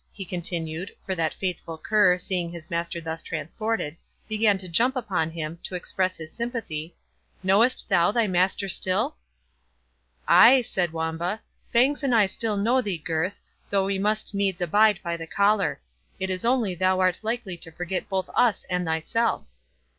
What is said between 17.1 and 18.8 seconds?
likely to forget both us